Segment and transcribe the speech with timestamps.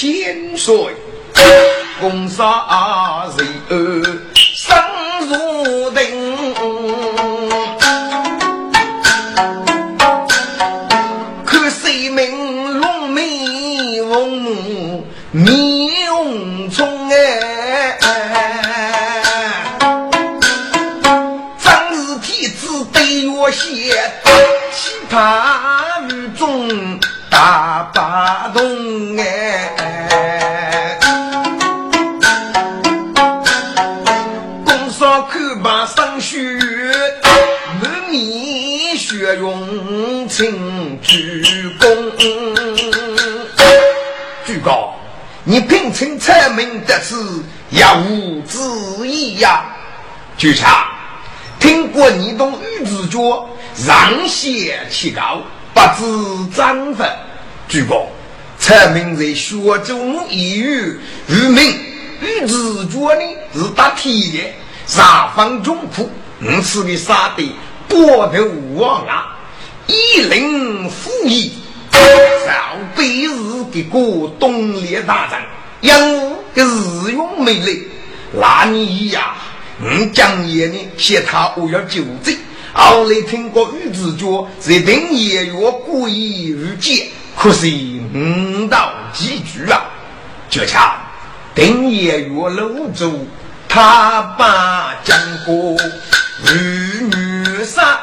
[0.00, 0.96] 千岁？
[2.00, 4.74] 公杀人儿生
[5.28, 6.00] 如定，
[11.44, 17.50] 看谁名龙眉凤面红葱哎。
[23.52, 23.92] 写
[24.72, 26.89] 其他雨中
[45.50, 47.16] 你平清才明得知，
[47.70, 49.64] 也无之意呀，
[50.38, 50.86] 举茶。
[51.58, 53.48] 听过你懂玉子脚，
[53.84, 55.42] 让贤起高，
[55.74, 57.10] 不知章分。
[57.68, 57.98] 据讲，
[58.60, 61.84] 才明在学中一语，语名
[62.20, 63.20] 玉子脚呢
[63.52, 64.54] 是打铁的，
[64.86, 66.08] 上方中铺，
[66.42, 67.52] 五次的杀的
[67.88, 68.36] 波头
[68.76, 69.36] 王啊，
[69.88, 71.54] 一领富义，
[72.46, 75.42] 上辈子给过东列大战，
[75.82, 75.98] 养
[76.54, 77.88] 个日用美丽，
[78.32, 79.34] 那你呀？
[79.82, 82.36] 嗯，讲爷呢，嫌他我要救罪。
[82.72, 87.66] 后来听过玉子脚在等爷月故意遇见，可是
[88.14, 89.82] 五道几句啊。
[90.48, 90.94] 就像
[91.54, 93.26] 等爷月楼主，
[93.68, 95.76] 他把讲过
[96.44, 98.00] 玉女杀，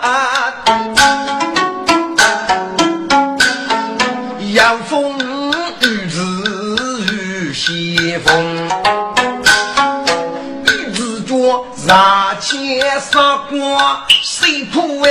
[11.88, 15.10] 杀千杀光，谁扑外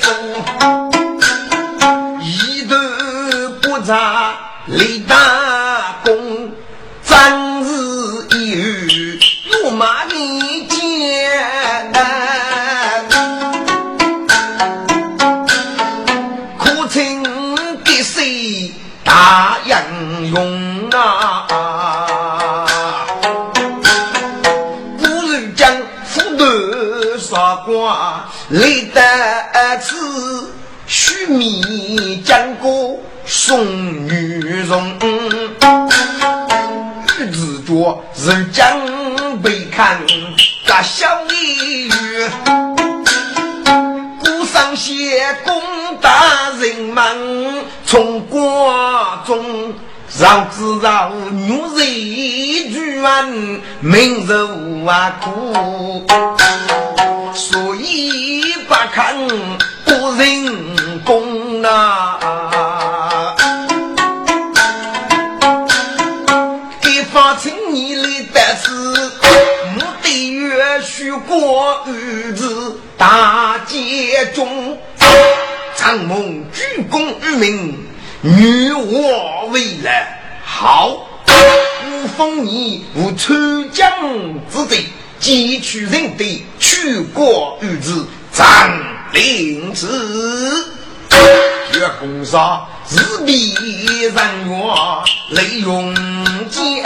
[0.00, 0.10] 走？
[2.20, 2.74] 一头
[3.62, 4.34] 不扎
[4.66, 6.50] 立大功，
[7.04, 7.68] 战日
[8.32, 9.20] 一日
[9.52, 11.92] 落马的剑，
[16.58, 17.22] 可称
[17.84, 22.05] 的谁大英雄啊！
[28.48, 29.00] 光立得
[29.80, 30.54] 此，
[30.86, 33.64] 须弥将过送
[34.06, 34.96] 女容。
[37.18, 40.00] 玉子脚是将被看，
[40.66, 41.90] 个小一语，
[44.20, 45.60] 鼓上谢公
[46.00, 49.74] 大人们从国中。
[50.18, 53.28] 让子让女人居安，
[53.80, 56.06] 民人啊苦，
[57.34, 58.35] 所以
[58.68, 59.16] 不看
[59.84, 62.18] 不人工呐。
[66.82, 68.70] 一方青年来得是，
[69.74, 74.76] 目的越许过日子大街中，
[75.76, 77.86] 长梦鞠躬于民。
[78.22, 81.06] 女我为来好，
[81.86, 83.88] 无封你无出江
[84.50, 84.86] 之罪，
[85.20, 88.04] 汲取人的去国与之
[88.36, 88.46] 张
[89.12, 89.88] 灵子，
[91.72, 93.54] 月公杀日比
[94.14, 94.14] 人
[94.46, 95.94] 月雷永
[96.50, 96.84] 坚，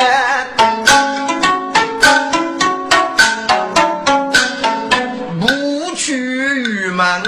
[5.41, 5.49] 不
[5.97, 7.21] 去门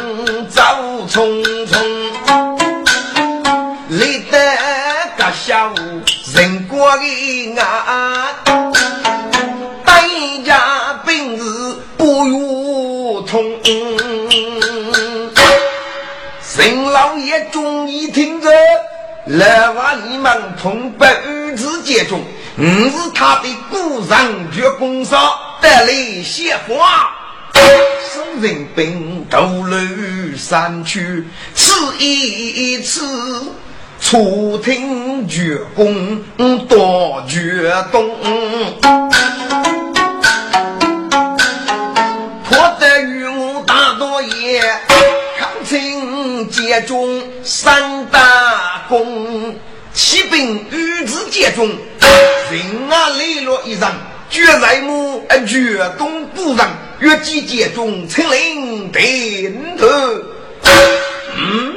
[0.48, 0.62] 走
[1.08, 1.76] 匆匆。
[3.88, 4.38] 累得
[5.18, 5.74] 个下午
[6.32, 6.96] 人过
[7.56, 8.28] 的啊，
[9.84, 10.00] 大
[10.44, 11.42] 家本事
[11.98, 13.42] 不如同。
[16.62, 18.48] 陈老爷终于听着，
[19.26, 20.32] 来话你们
[20.62, 22.20] 同北玉子接中，
[22.56, 25.20] 我是他的故人绝公上
[25.60, 27.10] 带来鲜花。
[28.12, 33.02] 送人兵渡庐山去，此一次
[34.00, 36.22] 初听绝公
[36.68, 38.08] 多绝动，
[46.72, 49.54] 清接中三大功，
[49.92, 53.82] 骑兵与之接中，人啊磊落一人。
[54.30, 56.66] 绝在母，绝东古人，
[57.00, 59.86] 越季节中成林顶头。
[61.36, 61.74] 嗯，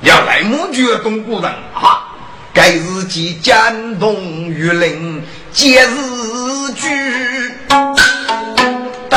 [0.00, 2.08] 要来母绝东古人啊！
[2.54, 4.16] 该日即江东
[4.48, 5.22] 玉林
[5.52, 6.88] 节日聚，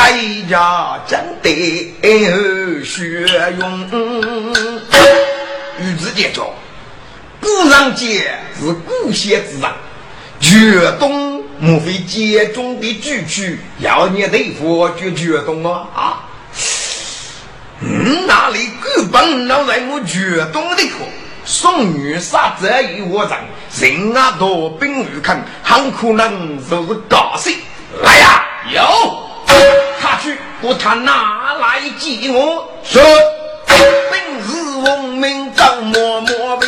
[0.03, 0.09] 大
[0.49, 3.25] 家真得学
[3.57, 3.87] 用。
[5.79, 6.53] 与之结交，
[7.39, 8.29] 古人杰
[8.59, 9.71] 是古先之人，
[10.41, 11.41] 绝东。
[11.57, 16.25] 莫非街中的剧曲要你对付就决动了啊？
[17.79, 20.95] 嗯，哪里根本老在我决动的课？
[21.45, 23.31] 送女杀这一窝人，
[23.79, 27.55] 人啊多兵如看，很可能就是高兴。
[28.01, 28.81] 来呀，有
[30.23, 32.65] 去，我他哪来接我？
[32.81, 33.03] 说，
[34.09, 34.13] 本
[34.47, 36.67] 是文明张默默为。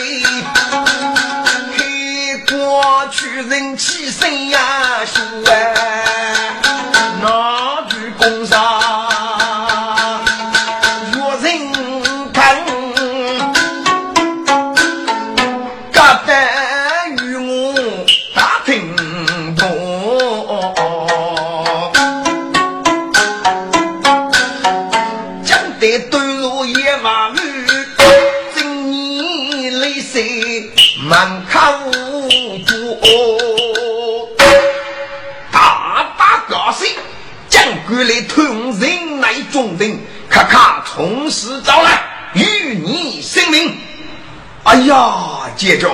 [2.48, 4.60] 过去人气生呀
[5.06, 5.95] 秀哎，
[31.08, 31.60] 满口。
[37.88, 40.00] 原来同人来中人，
[40.30, 42.02] 咔咔从实招来，
[42.34, 43.78] 与你性命。
[44.64, 45.88] 哎呀，姐姐，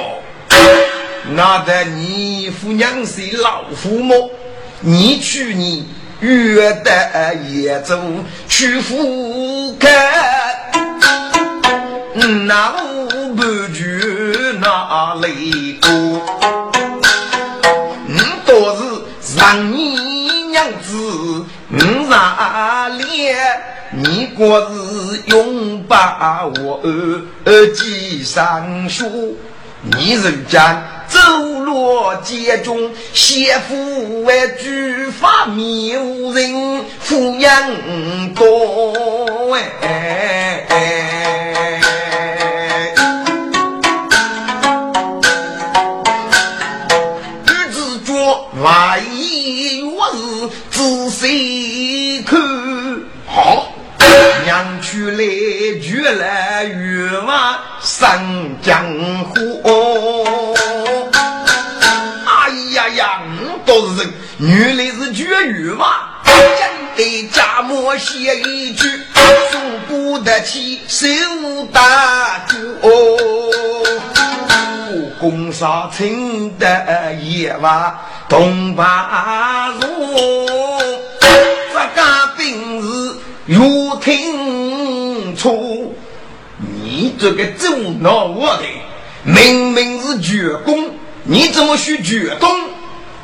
[1.35, 4.31] 那得你父娘是老父母，
[4.79, 5.87] 你去你
[6.21, 8.01] 约得也走
[8.47, 9.87] 去赴客，
[12.47, 13.43] 那我不
[13.73, 14.00] 去
[14.61, 15.89] 哪里过？
[18.05, 18.83] 你倒是
[19.35, 20.93] 让你娘子。
[21.71, 22.13] 五十
[23.07, 23.35] 年，
[23.91, 29.35] 你过是永把我儿记上书。
[29.81, 31.19] 你人家走
[31.63, 37.51] 落街中，媳妇为举法迷无人，抚养
[38.35, 40.67] 多哎。
[56.01, 58.19] 越来越往上
[58.63, 58.83] 江
[59.23, 59.63] 湖。
[62.25, 63.21] 哎呀呀，
[63.67, 65.85] 都是人，原来是绝育嘛！
[66.25, 66.35] 真
[66.95, 68.89] 得家母写一句，
[69.51, 71.07] 送不得起手
[71.71, 72.57] 大主。
[75.19, 77.95] 公杀称的夜晚
[78.27, 80.79] 东巴路，
[81.21, 82.87] 这个兵是
[83.45, 85.00] 如听。
[85.35, 85.53] 错，
[86.57, 87.67] 你这个走
[87.99, 88.63] 脑我的，
[89.23, 90.91] 明明是绝功，
[91.23, 92.49] 你怎么学绝东？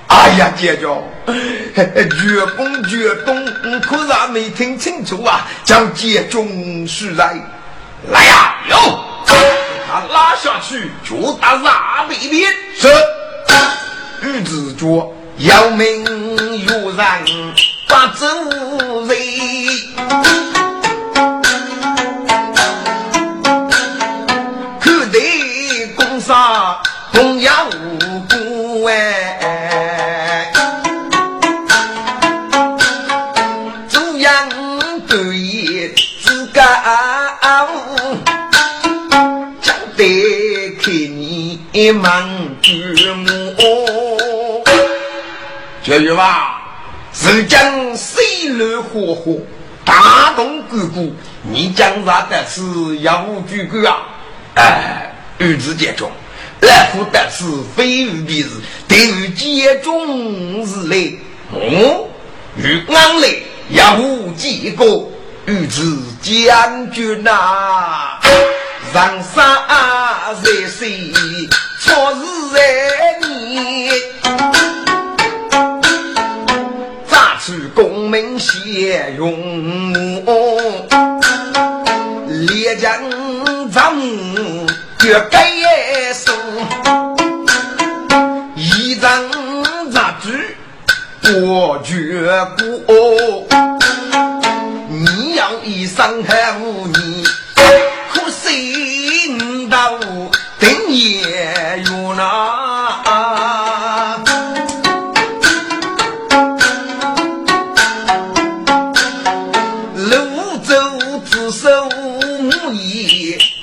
[0.08, 0.88] 哎呀，姐姐，
[1.76, 3.46] 绝功绝东，
[3.82, 5.46] 可是没听清楚啊！
[5.66, 7.36] 将接中是来，
[8.10, 8.76] 来呀，有，
[9.86, 12.50] 他拉下去就打那里边。
[12.78, 12.88] 是，
[14.24, 16.06] 玉子桌要命
[16.66, 17.06] 有人
[17.90, 18.26] 把走
[19.08, 20.47] 人。
[27.18, 30.52] 杀公鸭无辜哎，
[33.90, 34.48] 中央
[35.08, 35.90] 对也
[36.22, 36.62] 自家
[37.66, 38.18] 务，
[39.60, 42.30] 讲得看你忙
[42.62, 43.26] 举目。
[45.84, 46.62] 这句话
[47.14, 47.60] 是讲
[47.98, 49.40] 水流火火，
[49.84, 52.62] 大动干戈，你讲啥的是
[53.00, 54.04] 要举个啊？
[54.54, 55.04] 哎。
[55.40, 56.10] 与之接中，
[56.62, 57.46] 来福得是
[57.76, 58.50] 非于彼事，
[58.88, 61.20] 对于接中是嘞。
[61.52, 62.08] 哦，
[62.58, 64.86] 与安嘞也无几个，
[65.46, 65.82] 与之
[66.22, 68.20] 将军呐，
[68.94, 69.64] 上山
[70.44, 71.14] 在水
[71.80, 72.20] 错是
[72.54, 72.58] 在
[73.22, 73.90] 你。
[77.08, 80.26] 咋出功名显荣？
[82.30, 82.92] 烈将
[83.72, 83.96] 咱
[85.00, 85.50] 绝该
[91.36, 92.64] 我绝不。
[94.90, 97.24] 你要一生害无你，
[98.10, 99.98] 可惜到
[100.60, 101.20] 等夜
[101.80, 102.68] 月那。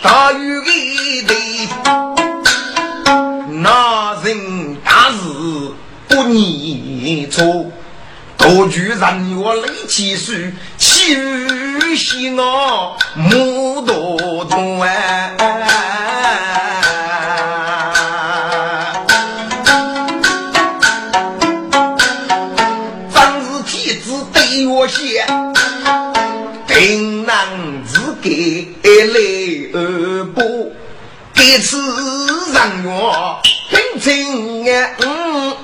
[0.02, 1.22] 大雨一
[7.04, 7.70] 念错，
[8.38, 15.36] 多举人月泪起水，气雨洗我目多痛哎。
[23.12, 25.26] 张是天子对我写，
[26.66, 27.36] 定难
[27.86, 29.20] 自给来。
[29.74, 30.72] 二不
[31.34, 31.76] 给此
[32.52, 32.92] 人缘，
[33.68, 34.64] 平静
[35.00, 35.56] 嗯，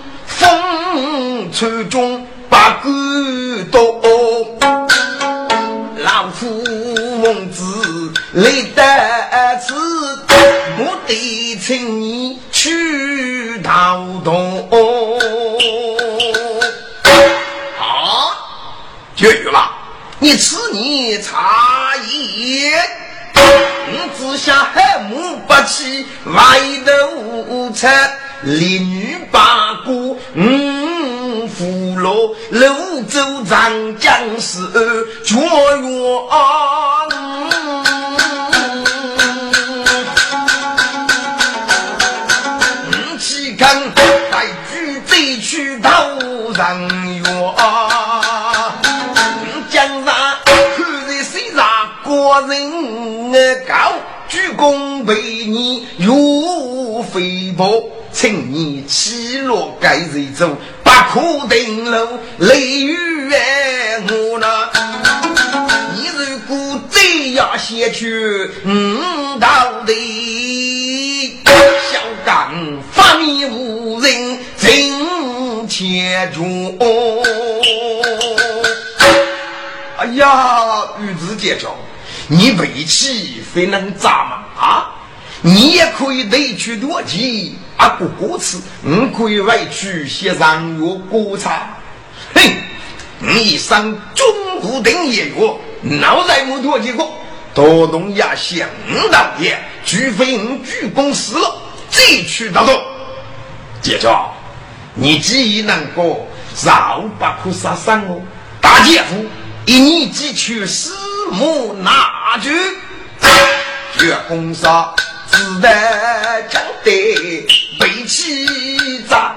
[1.51, 2.89] 风吹中把骨
[3.73, 4.01] 多。
[5.99, 6.47] 老夫
[7.19, 8.83] 孟子累得
[9.61, 9.75] 此，
[10.79, 14.69] 我得请你去逃动。
[17.79, 17.83] 啊，
[19.17, 19.73] 绝育了！
[20.21, 22.73] 你此你差也。
[24.19, 34.59] 只下海母不起，外头菜，烈女八股，五福禄，泸州长江是
[35.23, 35.43] 绝缘。
[42.89, 43.69] 五七更
[44.31, 45.91] 带举贼去投
[46.55, 47.25] 人冤，
[49.69, 50.15] 江上
[50.47, 51.63] 看在谁上
[52.03, 53.31] 国人
[53.69, 53.75] 高。
[54.29, 57.83] 鞠躬为你如飞薄，
[58.21, 64.69] 请你起落该日中，不可定路泪雨哎我那。
[65.95, 67.01] 你如果再
[67.33, 71.39] 要先去，嗯，到底
[71.91, 72.53] 小刚
[72.93, 76.77] 发面无人真切住。
[79.97, 81.67] 哎呀，玉子姐姐。
[82.29, 84.93] 你为妻非能咋嘛啊？
[85.41, 91.79] 你也可以内去多吉啊，过过次，你可以外去些上月过茶。
[92.35, 92.41] 哼，
[93.21, 94.27] 你一生中
[94.61, 95.57] 午等夜月，
[95.99, 97.03] 脑袋没多几个，
[97.55, 98.69] 多动也想
[99.11, 102.79] 到也，除非你鞠躬死了，再去当中。
[103.81, 104.15] 姐姐，
[104.93, 106.29] 你既能够
[106.63, 108.21] 饶不可杀生哦，
[108.61, 109.25] 大姐夫
[109.65, 110.93] 一年即去死。
[111.33, 112.51] 木拿去，
[114.05, 114.93] 月公杀，
[115.31, 115.71] 只得
[116.51, 117.47] 将得
[118.11, 119.37] 起扎，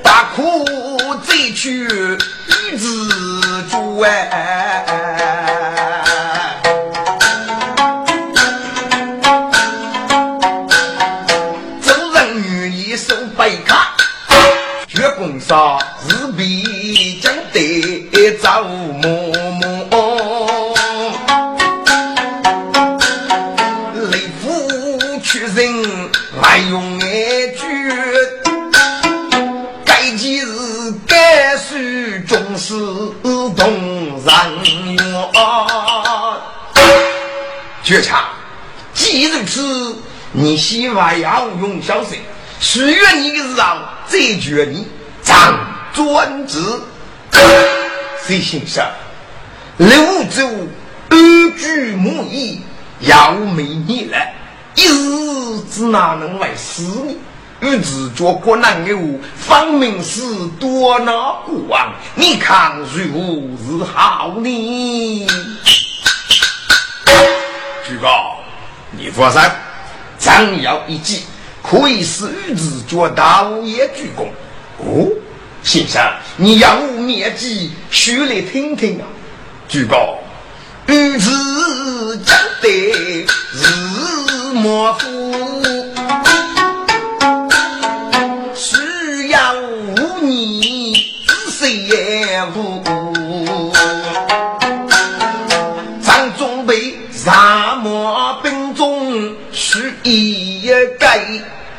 [0.00, 0.64] 大哭
[1.24, 1.88] 再去
[2.70, 2.86] 玉子
[3.68, 4.51] 住哎，
[37.82, 38.22] 绝强，
[38.94, 39.96] 既如此，
[40.30, 42.20] 你希望要用小心，
[42.60, 44.86] 许愿你的日后再决你
[45.22, 45.58] 张
[45.92, 46.58] 专职。
[48.24, 48.86] 谁心上？
[49.78, 49.96] 六
[50.30, 50.48] 州
[51.08, 51.18] 安
[51.58, 52.60] 居满意，
[53.00, 54.16] 要没你了，
[54.76, 57.14] 一日之哪能为死呢？
[57.60, 60.20] 与自觉国难的我，方明是
[60.60, 61.14] 多难
[61.46, 61.94] 过啊！
[62.14, 65.26] 你看如何是好呢？
[67.92, 68.38] 举高，
[68.92, 69.38] 你放心，
[70.18, 71.24] 张瑶一计，
[71.62, 74.28] 可以使玉子做大也鞠躬。
[74.78, 75.10] 哦。
[75.62, 76.02] 先生，
[76.38, 79.04] 你要我面积，说来听听啊！
[79.68, 80.16] 举高，
[80.86, 83.66] 日子将得日
[84.54, 85.62] 莫负，
[100.04, 100.68] 一
[100.98, 101.20] 改，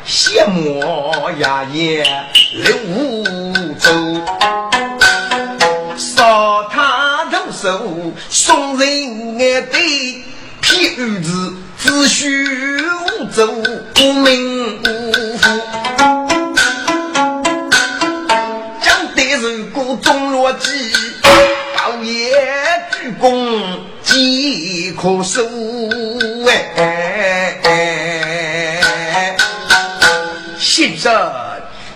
[0.06, 2.02] 谢莫牙也
[2.54, 2.74] 留
[3.78, 3.90] 走，
[5.98, 10.22] 烧他头手送人眼对，
[10.62, 12.46] 偏儿子只需
[12.80, 15.60] 无走无名无福，
[18.80, 20.70] 将得人过中落计，
[21.76, 22.32] 报业
[22.90, 23.60] 鞠躬
[24.02, 25.42] 即可收
[26.46, 27.73] 哎。
[31.04, 31.30] 先生，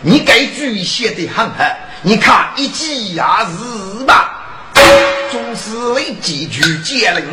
[0.02, 1.64] 你该句写得很好，
[2.02, 4.34] 你看一句也是吧？
[5.30, 7.24] 总是为几句接令，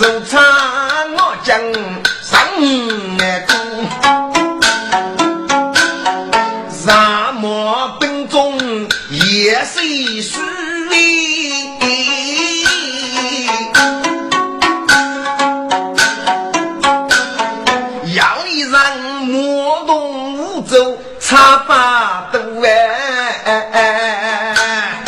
[0.00, 0.42] 肉肠
[21.26, 22.38] 走，插把刀
[23.42, 25.02] 哎，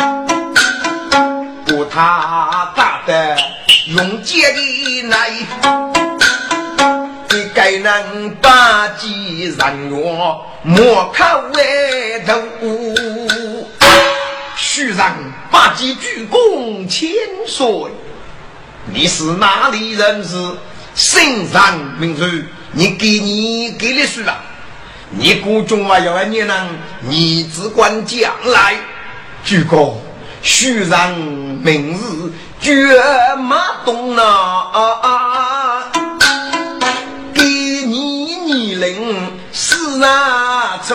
[1.65, 3.37] 不他打的
[3.87, 5.31] 用剑的来，
[7.31, 12.43] 你该能把几人我莫靠外头，
[14.57, 15.15] 须让
[15.53, 17.11] 把几鞠躬千
[17.47, 17.93] 岁。
[18.87, 20.37] 你是哪里人士？
[20.97, 24.37] 身上名字，你给你给的书了。
[25.11, 26.69] 你估中啊，要你能，
[27.01, 28.77] 你只管将来。
[29.45, 29.95] 鞠躬，
[30.43, 33.01] 须让明日绝
[33.39, 35.91] 马东啊！
[37.33, 40.95] 给你你领是哪处？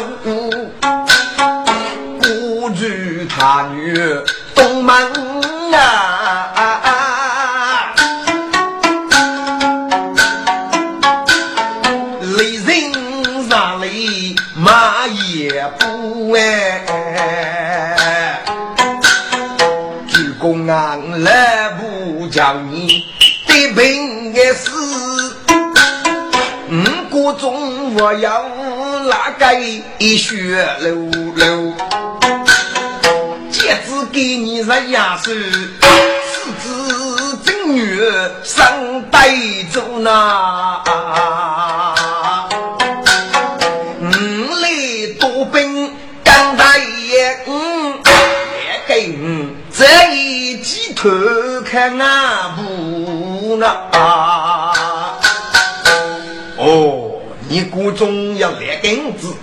[2.21, 3.97] 孤举他女
[4.53, 4.95] 东门
[5.73, 6.02] 啊！
[22.33, 23.05] 叫你
[23.45, 24.71] 得病的事。
[26.67, 28.43] 五谷中我要
[29.05, 29.53] 那个
[29.99, 30.95] 一血流
[31.35, 31.73] 流，
[33.51, 38.01] 戒指给你是牙手，四子正女
[38.43, 39.29] 上带
[39.71, 40.81] 走那。
[44.01, 44.05] 五
[44.59, 44.67] 来
[45.19, 45.93] 多兵
[46.23, 49.21] 刚大爷，嗯，来给我
[49.71, 51.09] 这一记头
[51.73, 53.65] 看俺不那。
[56.55, 59.33] 哦，你估中要来根子，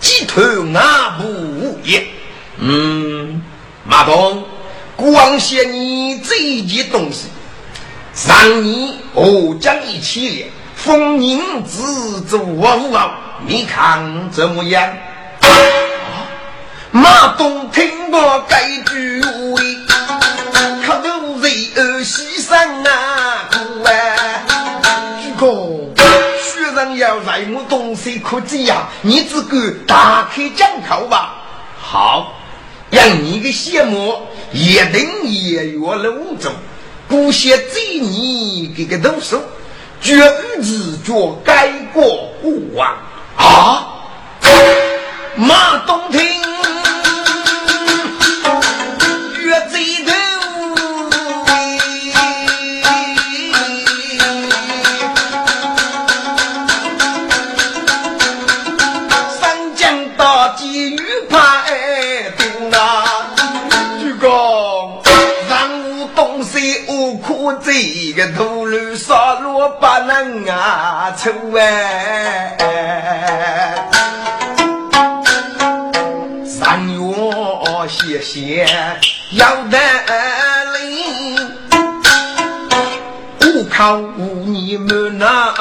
[0.00, 0.40] 鸡头
[0.72, 2.06] 俺不也？
[2.56, 3.42] 嗯，
[3.84, 4.44] 马东，
[4.96, 7.28] 光写你这一件东西，
[8.26, 13.14] 让你我将一起来，封银子做王王，
[13.46, 14.90] 你看怎么样？
[16.92, 19.28] 马东听我该句话，
[28.34, 28.86] 可这样？
[29.02, 31.42] 你只管打开讲口吧。
[31.80, 32.34] 好，
[32.90, 36.52] 让你个羡慕一定也有了五种，
[37.08, 39.40] 古些罪你给个动手，
[40.00, 42.02] 绝不自觉改过
[42.42, 42.96] 过往
[43.36, 43.90] 啊！
[45.36, 46.20] 马东亭，
[68.14, 72.56] 个头颅杀戮不能啊抽哎，
[76.46, 78.64] 三月谢谢
[79.32, 79.76] 要得
[80.78, 81.36] 令，
[83.40, 85.52] 我靠你们那。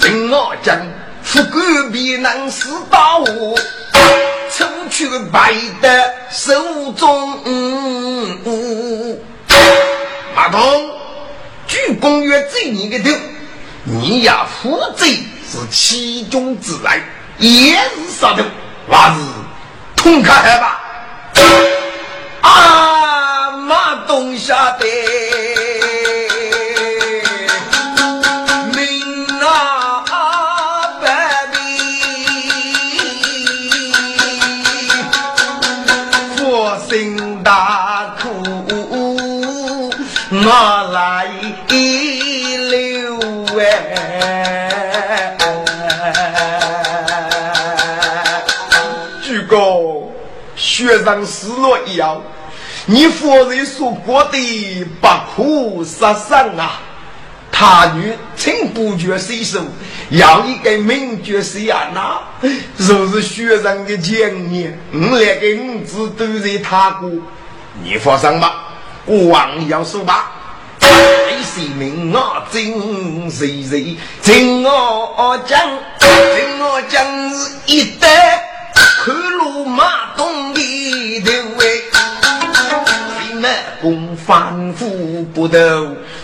[0.00, 0.74] 真我讲，
[1.22, 3.58] 富贵必能使大我，
[4.98, 7.38] 去白的手中。
[7.44, 9.18] 嗯嗯
[10.34, 10.90] 马东，
[11.68, 13.16] 鞠躬约罪你个头，
[13.84, 15.10] 你呀负罪
[15.48, 17.00] 是其中之外，
[17.38, 18.42] 也是杀头，
[18.90, 19.20] 还是
[19.94, 20.80] 痛快吧？
[22.40, 24.86] 啊，马东下得。
[37.48, 38.28] 大苦，
[40.30, 41.30] 我来
[42.58, 43.64] 留哎。
[49.22, 50.08] 鞠躬，
[50.56, 52.20] 学生失落一样，
[52.84, 56.82] 你夫人所过的不可杀生啊！
[57.50, 59.60] 他女请不觉洗手，
[60.10, 61.88] 要一个名角色啊！
[61.94, 62.20] 那
[62.76, 67.10] 若是学生的建议，我来给五子都在他过，
[67.82, 68.64] 你放心吧，
[69.06, 70.32] 我王要说吧。
[70.80, 72.44] 谁是名啊？
[72.50, 73.96] 真谁谁？
[74.22, 75.58] 真我讲，
[75.98, 78.42] 真我讲是一代
[78.74, 81.64] 看路马东的头哎，
[83.40, 85.58] 谁功反复不斗。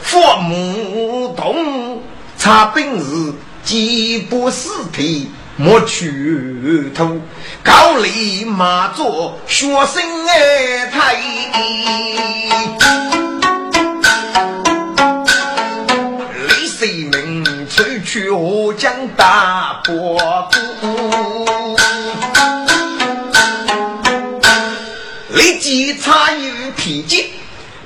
[0.02, 2.02] 佛母洞
[2.36, 3.32] 查本事，
[3.64, 7.16] 几不尸体莫去头，
[7.62, 11.14] 高丽马座学生哎太，
[16.48, 20.18] 李世民出去河江大伯
[20.80, 21.76] 姑，
[25.34, 27.26] 立即参与体检。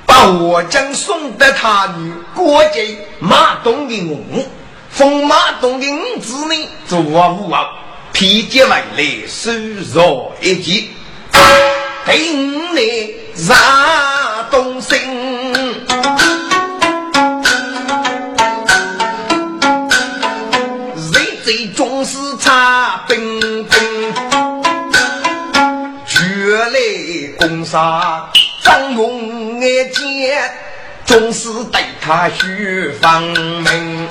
[0.07, 4.43] 把我将送得他女过节马东的我，
[4.99, 7.65] 风马东的五子呢，做五王，
[8.11, 10.89] 披肩回来收入一件，
[12.05, 13.55] 对五年杀
[14.51, 14.99] 东升，
[20.97, 21.13] 人
[21.45, 24.13] 最重视查兵兵，
[26.05, 26.77] 绝来
[27.47, 28.29] 攻杀。
[28.65, 30.51] 张勇眼见，
[31.05, 34.09] 总是对他许方明，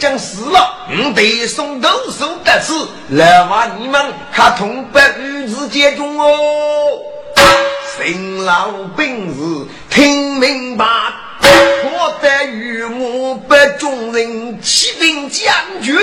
[0.00, 6.98] 州已经死了，我得送豆手得此，来话你们看同白玉子接中哦。
[7.96, 10.86] 新老兵士听明白，
[11.42, 15.94] 我得与我白众人起兵将军，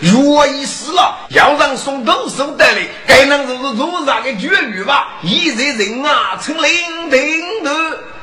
[0.00, 5.08] 若已死了，要让送豆手得来，该能是路上的绝育吧？
[5.20, 7.70] 一在人啊，成领兵的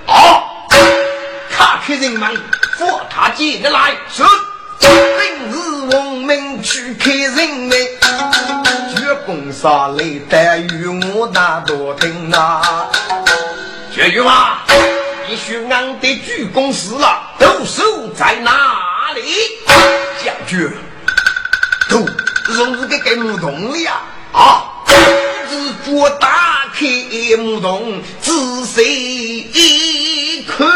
[0.07, 0.43] 啊，
[1.51, 2.35] 卡客人们。
[2.79, 4.23] 佛他接得来，是
[4.79, 4.89] 今
[5.51, 5.55] 日
[5.91, 7.71] 王明去看人门，
[8.95, 12.61] 绝公杀来待遇我大多听呐。
[13.95, 14.63] 这句话
[15.27, 19.21] 必须俺得主公死了，都守在哪里？
[20.23, 20.71] 将军，
[21.89, 22.05] 都
[22.53, 24.01] 若是个给木桶里啊
[24.33, 24.63] 啊！
[25.49, 25.55] 只
[25.91, 26.85] 脚打开
[27.37, 30.67] 木桶，仔细一看。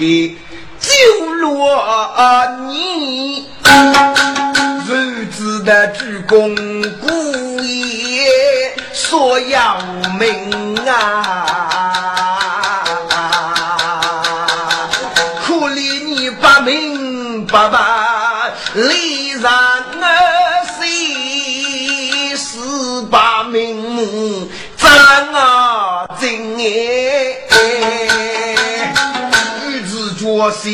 [0.00, 0.34] 给
[0.80, 0.90] 救
[1.34, 3.46] 了你，
[4.86, 4.94] 如
[5.30, 6.56] 此的鞠躬，
[7.02, 9.76] 故也所要
[10.18, 11.99] 命啊！
[17.50, 17.78] 命白白
[18.74, 19.52] 离让
[20.00, 20.06] 我
[20.78, 22.56] 谁是
[23.10, 24.88] 把命斩
[25.34, 26.62] 啊真哎！
[30.22, 30.70] 我手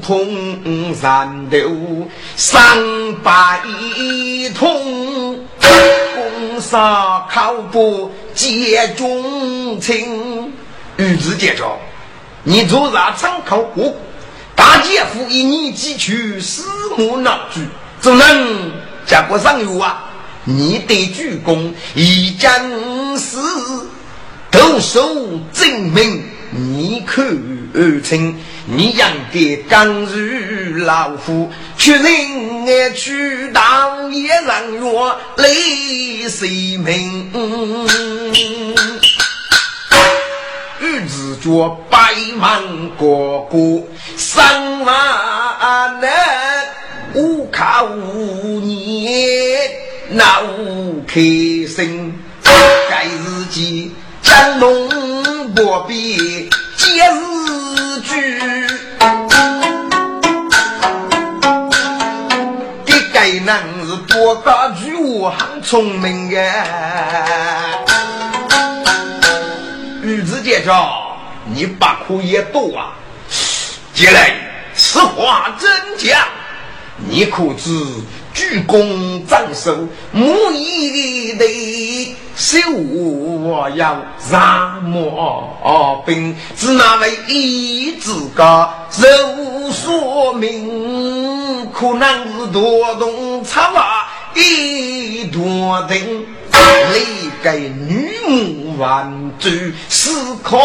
[0.00, 2.78] 捧山头三
[3.22, 3.60] 百
[4.54, 10.50] 桶，公杀靠不接忠情。
[10.96, 11.76] 玉子姐着，
[12.42, 13.94] 你做啥参考过？
[14.56, 16.64] 大姐夫一年几去私
[16.96, 17.60] 募闹剧，
[18.00, 18.72] 怎能
[19.06, 20.02] 结果上有啊？
[20.44, 22.50] 你得鞠躬，一将
[23.16, 23.36] 士
[24.50, 27.22] 投手证明，你可
[28.02, 28.34] 称。
[28.68, 32.02] 你养的刚如老虎，去人
[32.66, 37.30] 爱去当野人哟，累死命。
[40.78, 41.98] 日子过百
[42.38, 42.62] 万
[42.98, 43.82] 个过，
[44.16, 44.90] 生活
[46.00, 46.08] 呢
[47.14, 49.70] 无靠无念，
[50.10, 52.14] 那无开心。
[52.90, 54.88] 改自己，将农
[55.54, 58.14] 不比皆是猪，
[62.84, 66.38] 这改男是多家具，很聪明个。
[70.46, 70.70] 玉子姐姐，
[71.46, 72.94] 你把苦也多啊！
[73.92, 74.32] 接来，
[74.74, 76.28] 此话真假？
[77.08, 77.70] 你可知
[78.32, 82.56] 鞠躬斩首，母以的手
[83.74, 96.26] 要杀莫兵，只那位一字个肉说明，可能是多动插话一多定，
[96.92, 100.10] 你给女母万岁，是
[100.42, 100.58] 可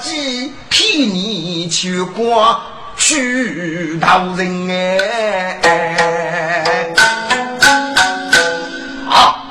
[0.00, 2.60] 记替你去过。
[3.00, 5.56] 去道人哎！
[9.08, 9.44] 啊！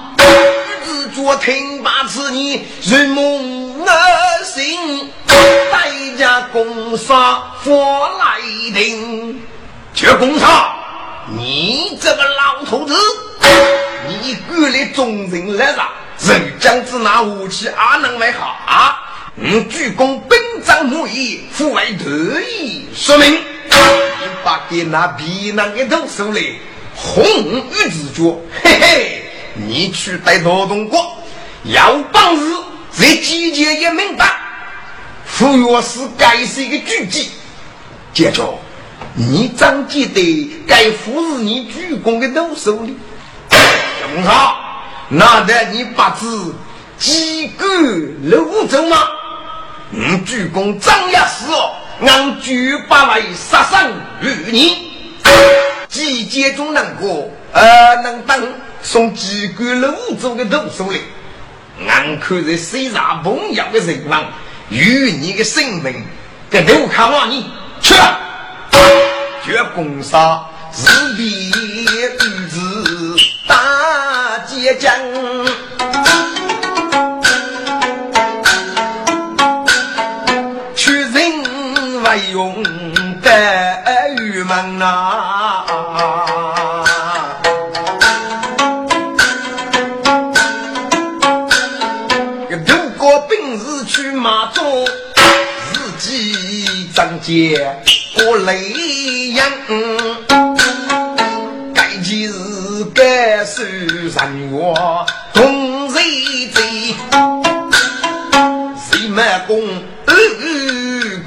[0.84, 8.42] 自作听罢此言，如梦而醒，代价攻杀佛来
[8.74, 9.42] 定。
[9.94, 10.76] 却攻杀
[11.30, 12.94] 你这个老头子！
[14.22, 15.90] 你管理众人来杀，
[16.28, 19.04] 人将之拿武器阿能为好啊？
[19.36, 23.40] 你鞠躬兵长木仪，父为得意，说明你
[24.44, 26.42] 把给那皮囊给都收来，
[26.96, 31.18] 红玉子脚，嘿嘿，你去带劳动国，
[31.66, 32.52] 要帮日
[32.92, 34.40] 在集结也明白，
[35.26, 37.30] 傅若是该是一个狙击，
[38.14, 38.58] 接着
[39.14, 42.98] 你张记得该服侍你鞠躬的都手里，
[44.16, 44.60] 正好，
[45.10, 46.56] 那得你把字
[46.98, 47.66] 几个
[48.24, 48.98] 楼走吗？
[49.90, 53.92] 你鞠躬张牙死哦，俺举八来杀生
[54.22, 54.78] 与你，
[55.88, 61.02] 集结中能过，呃，能等送机关楼走的都手里，
[61.88, 64.26] 俺看在身上朋友的人望，
[64.70, 66.04] 与你的性命，
[66.50, 67.46] 给都看望你
[67.82, 67.94] 去，
[69.46, 70.44] 绝攻杀
[70.76, 73.16] 日比日子
[73.48, 73.56] 大
[74.60, 74.92] 结将。
[82.32, 82.64] 用
[83.22, 83.30] 的
[84.18, 85.64] 玉门呐，
[92.50, 94.88] 如果本事去马中，
[95.68, 97.78] 自己张杰
[98.16, 99.46] 过雷阳，
[101.74, 102.34] 该几日
[102.96, 103.64] 该受
[104.20, 106.96] 人我同谁贼，
[108.90, 109.62] 谁没功？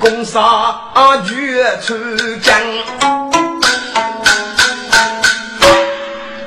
[0.00, 0.80] 攻杀
[1.24, 1.94] 绝出
[2.38, 2.58] 江，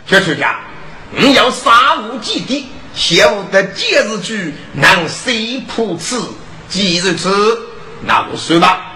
[0.06, 0.54] 绝出江，
[1.12, 6.30] 你要杀无忌地，晓得今日去能谁破此？
[6.68, 7.58] 今日此，
[8.02, 8.90] 那我说吧。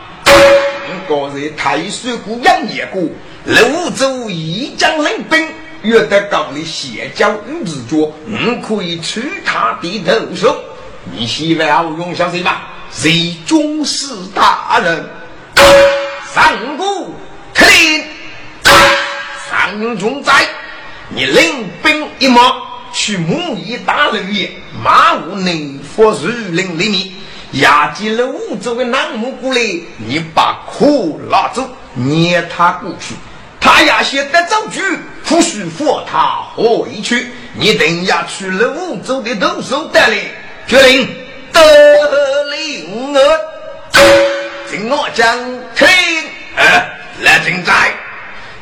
[1.10, 3.01] 我在太水谷养业过，
[3.45, 5.47] 泸州一将领兵，
[5.88, 10.54] 约得高的邪教与子脚，你可以取他的头手。
[11.13, 12.67] 你希望我用上谁吧？
[12.91, 15.10] 谁军事大人，
[16.36, 17.13] 上古
[17.54, 18.04] 特令，
[19.50, 20.34] 上中在，
[21.08, 22.41] 你领兵一马
[22.91, 24.52] 去木易大人也，
[24.84, 27.10] 马无内佛树林里面，
[27.62, 33.15] 押进了五州的南木谷里，你把苦拉走，撵他过去，
[33.67, 34.82] 他要先得走去，
[35.25, 40.23] 不许佛他回去，你等下去了五州的动手带领，
[40.65, 41.06] 决定。
[41.51, 43.19] 得令我，
[44.71, 45.38] 听我讲
[45.75, 45.86] 听，
[47.21, 47.93] 来听在，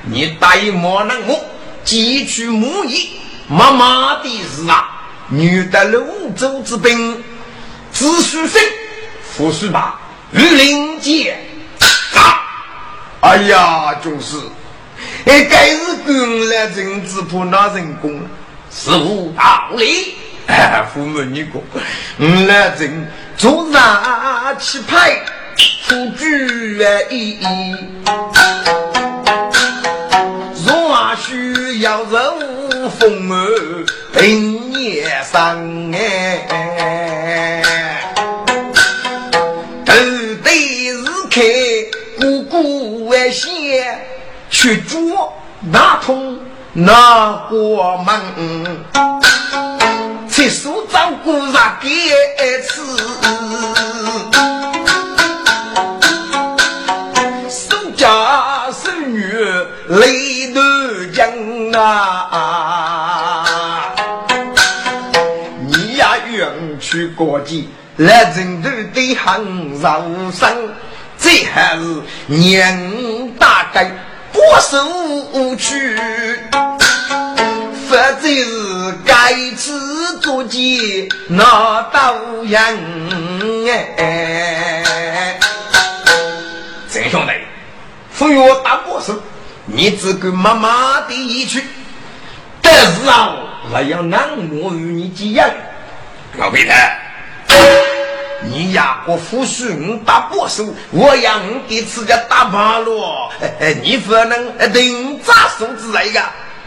[0.01, 1.39] 你带莫能木，
[1.85, 4.89] 汲取木易，妈妈的事啊，
[5.29, 7.23] 女的泸州之兵，
[7.93, 8.59] 只许生，
[9.37, 9.99] 不许把
[10.31, 11.37] 御林剑！
[13.21, 14.37] 哎呀，就是，
[15.25, 18.21] 哎，该是跟来人子破那人工，
[18.71, 20.13] 是无道理。
[20.93, 21.53] 父母你讲，
[22.19, 25.19] 我来正做上气派，
[25.87, 26.77] 出居
[27.09, 27.39] 意，
[30.63, 36.47] 若需要人风儿平夜上哎，
[45.75, 46.39] 捉那通
[46.71, 48.07] 那过门。
[50.29, 51.89] 七叔照顾上给
[52.61, 52.97] 次，
[57.49, 59.21] 守家守女
[59.87, 60.63] 泪断
[61.73, 61.81] 肠
[62.31, 63.45] 啊！
[65.67, 67.65] 你呀，远去过节，
[67.97, 70.53] 来成都的很受伤，
[71.17, 73.91] 这还是年大概
[74.35, 75.97] 不受去。
[78.21, 85.39] 就是该次做鸡那道人哎。
[86.91, 87.31] 陈兄弟，
[88.17, 89.13] 不要打过手，
[89.65, 91.63] 你只管慢慢的一去。
[92.61, 93.35] 但是啊，
[93.71, 95.47] 我要难我与你几样。
[96.37, 96.99] 老皮太，
[98.49, 103.29] 你压过富庶，你打波手，我让你给自家打趴了。
[103.83, 106.21] 你不能定砸手之类的。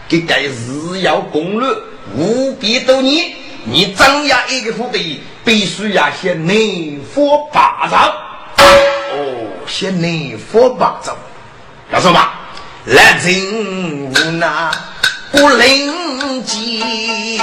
[0.07, 1.69] 给该日要攻略，
[2.15, 3.35] 务必到你。
[3.63, 8.11] 你张牙一个副队，必须要先内火霸掌。
[8.57, 11.15] 哦，先内火霸掌。
[11.91, 12.39] 要说吧，
[12.85, 14.71] 来人无奈
[15.31, 17.39] 不灵机，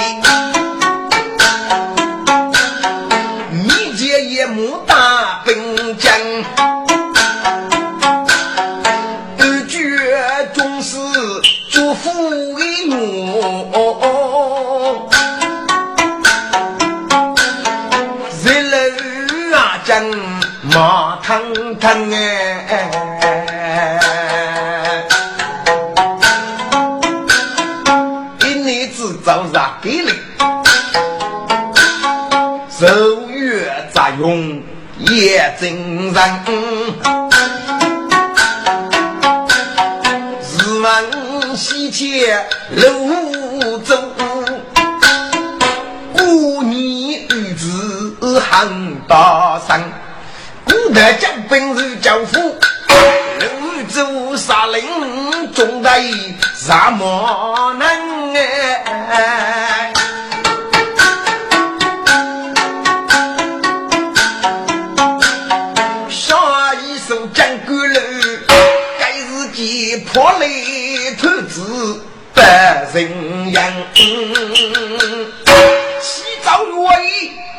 [20.73, 22.67] 马腾腾哎，
[28.41, 30.11] 一年只早上给力，
[32.69, 32.85] 手
[33.27, 34.61] 月杂用
[34.99, 35.73] 也真
[36.13, 36.15] 人，
[42.69, 42.85] 日
[52.07, 52.55] 教父，
[53.37, 53.49] 六
[53.89, 54.81] 州杀灵
[55.53, 56.01] 中带
[56.55, 59.91] 啥么能哎？
[66.09, 67.99] 下一首讲古楼，
[68.97, 72.01] 该是几破雷头子
[72.33, 73.61] 百人样。
[73.93, 74.25] 西
[76.41, 76.71] 朝月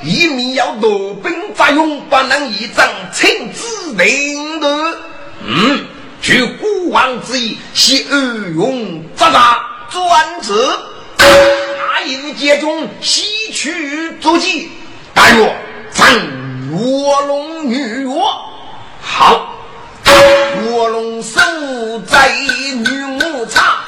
[0.02, 1.37] 一米要多兵。
[1.58, 4.68] 法用不能以正亲自领导，
[5.44, 5.84] 嗯，
[6.22, 8.16] 据古王之意，系二
[8.52, 9.58] 用扎扎
[9.90, 10.52] 专职，
[11.18, 14.70] 哪一节中吸取足迹？
[15.12, 15.56] 大约
[15.92, 16.06] 战
[16.70, 18.40] 卧龙女卧，
[19.02, 19.52] 好，
[20.70, 21.40] 卧龙守
[22.06, 22.30] 在
[22.72, 23.84] 女木茶，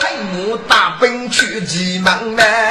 [0.00, 2.69] 黑木大兵去急忙来。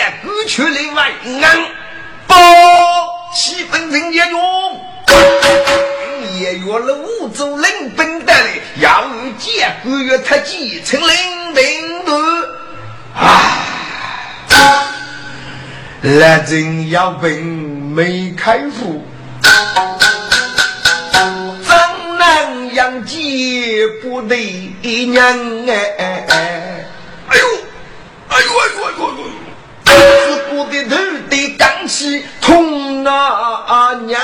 [0.00, 0.96] 们的剑骨出来为
[1.42, 1.60] 安，
[2.26, 2.34] 报
[3.34, 4.80] 七分人也用，
[6.38, 12.12] 也约了五州领兵的嘞，要与剑骨约他继承领兵的
[13.14, 13.66] 啊！
[16.02, 19.04] 来人要兵没开府，
[21.68, 24.34] 张南杨杰不得
[25.06, 25.22] 娘
[25.68, 26.24] 哎！
[27.28, 27.44] 哎呦！
[28.28, 29.18] 哎呦哎呦哎呦哎
[30.60, 30.66] 呦！
[30.66, 30.96] 自古的头
[31.28, 34.20] 的刚气痛啊娘，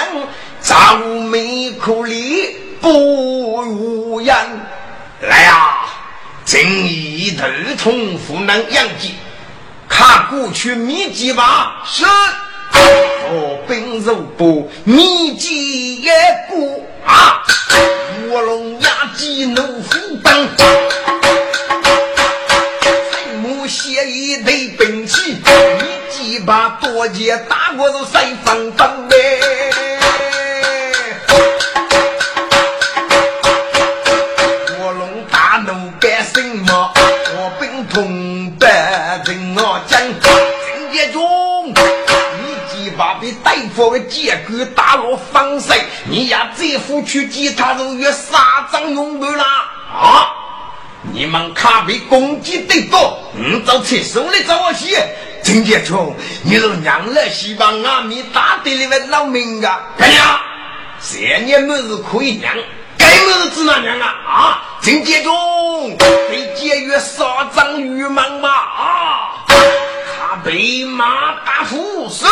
[0.61, 4.35] 早没苦力不如人。
[5.23, 5.87] 来呀，
[6.45, 7.47] 正义头
[7.83, 9.15] 痛不能养疾，
[9.89, 11.83] 看过去秘籍吧。
[11.87, 12.05] 是，
[13.31, 16.13] 我本肉不秘籍也
[16.51, 17.43] 不啊，
[18.29, 20.47] 卧龙压鸡怒虎当。
[23.69, 24.96] 写一堆兵，
[26.47, 29.17] 把多剑打我都三分分呗。
[34.79, 36.93] 卧龙大怒干什么？
[37.35, 41.73] 我兵同百人我讲，陈杰忠，一
[42.73, 49.45] 几把被对方的剑骨打落方身，你呀这副去击他都约杀张勇不啦？
[49.93, 50.46] 啊！
[51.13, 54.97] 你们卡被攻击得多，你找厕所来找我去。
[55.43, 59.81] 陈杰忠，你是娘来希望阿弥大队里面闹命啊？
[59.97, 60.41] 干娘，
[61.01, 62.53] 这年么子可以娘，
[62.99, 64.07] 该么子只能娘啊？
[64.27, 68.49] 啊，陈杰忠，被节约杀张玉忙吧？
[68.51, 71.07] 啊，他被马
[71.47, 72.27] 打虎死，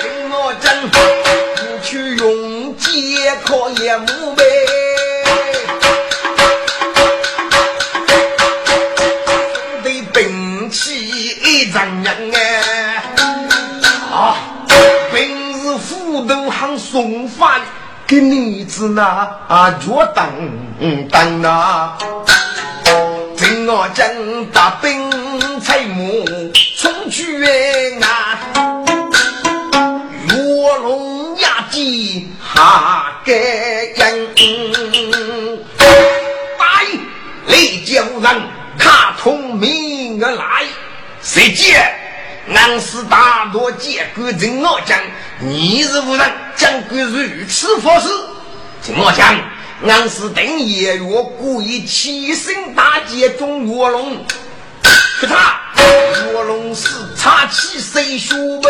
[0.00, 4.44] 听我讲，不去用剑可也木呗。
[17.00, 17.60] 哎，啊，平日斧头行送饭，
[18.06, 19.00] 给女子那
[19.80, 20.18] 脚蹬
[21.08, 21.96] 蹬那，
[23.36, 24.06] 正我将
[24.52, 26.24] 大兵采木
[26.78, 27.42] 冲去
[28.02, 28.38] 啊，
[30.36, 34.28] 卧龙压鸡哈个人，
[36.58, 36.98] 大爷
[37.46, 38.42] 雷叫人
[38.78, 40.64] 他通明而来，
[41.22, 41.96] 谁见？
[42.52, 44.98] 俺是大罗结果真我讲，
[45.42, 48.08] 你是无人将官如此方式。
[48.82, 49.34] 真我讲，
[49.86, 54.22] 俺是等夜月故意起身大捷中卧龙，
[55.18, 55.58] 可他
[56.34, 58.68] 卧龙是插起谁说吧？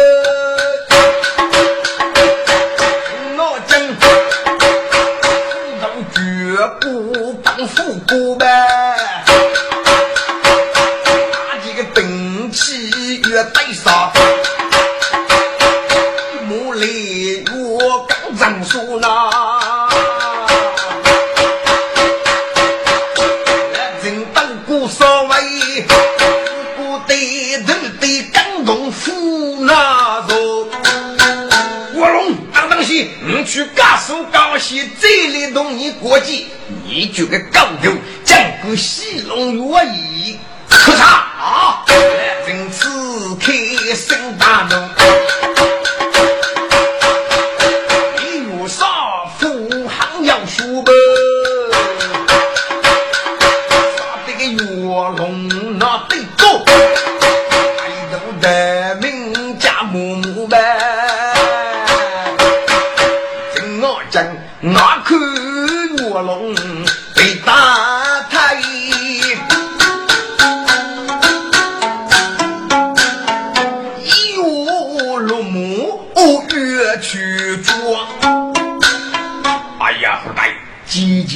[33.45, 36.45] 去告诉高西，这里同你过节，
[36.85, 37.91] 你就个高头
[38.25, 40.39] 将个西龙愿意。
[40.69, 41.85] 咔嚓啊！
[42.47, 43.53] 从此开
[43.95, 44.75] 心大怒，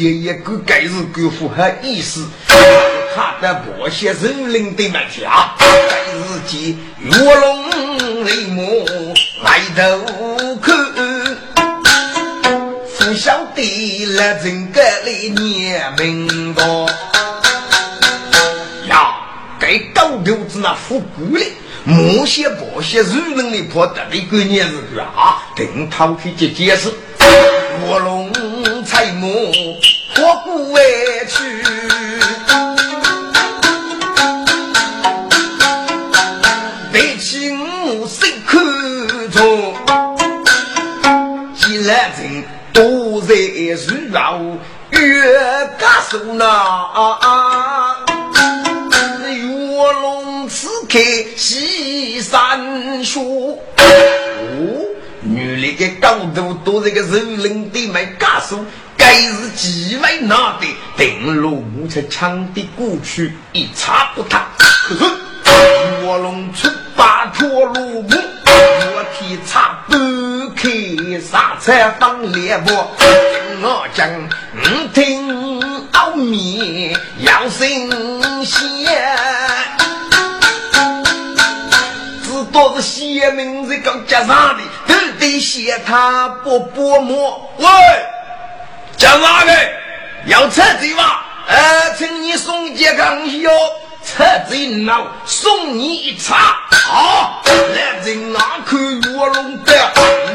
[0.04, 2.28] 季节一个该日够符合意思，
[3.16, 8.84] 他的某些人领的买家，该日间月龙雷母
[9.42, 10.76] 来头看，
[12.98, 16.86] 不晓得了整个来年明多。
[18.86, 19.14] 呀，
[19.58, 21.46] 该高头子那复古的，
[21.84, 26.92] 某些某些人的破得的个年日个啊，等他去接解释。
[30.74, 30.80] 破鼓外
[31.28, 31.38] 去，
[36.92, 38.58] 背起我手口
[39.30, 39.72] 中，
[41.54, 43.34] 既然人都在
[43.76, 44.58] 树上，
[44.90, 44.98] 越
[45.78, 46.44] 加手那。
[49.76, 50.98] 卧龙此刻
[51.36, 53.60] 西山树。
[55.22, 64.46] 女的的高度都是个肉人的买家属，该是几位拿的定路木才抢的过去一查不他。
[64.86, 65.04] 可是
[66.04, 68.10] 卧龙出八脱路木，
[68.46, 69.94] 我替查不
[70.54, 70.70] 开
[71.20, 72.62] 啥才放猎物。
[73.62, 74.08] 我讲
[74.52, 77.90] 你听奥秘要新
[78.44, 78.92] 鲜。
[82.52, 87.50] 都是写名字刚加上的，都得写他不薄膜。
[87.58, 87.66] 喂，
[88.96, 89.52] 加哪个？
[90.26, 91.24] 要车子吧？
[91.46, 93.50] 呃，请你送健康药，
[94.02, 96.56] 车子闹，送你一茶。
[96.70, 98.76] 好，来人拿口
[99.14, 99.72] 卧龙的，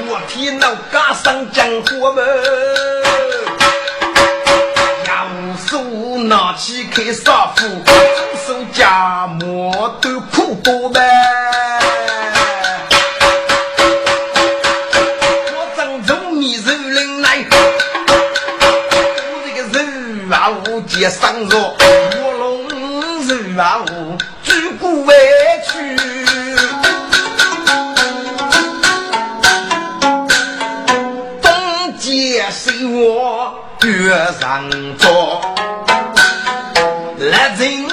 [0.08, 2.24] 我天脑加上江湖门，
[5.06, 5.12] 右
[5.68, 5.82] 手
[6.24, 7.94] 拿起开杀斧，左
[8.48, 11.02] 手夹馍都苦多呗。
[21.00, 21.78] 夜上桌，
[22.22, 22.70] 卧龙
[23.26, 25.16] 是阿五，举国万
[25.66, 25.96] 曲。
[31.42, 35.42] 东街是我月上桌，
[37.18, 37.86] 来人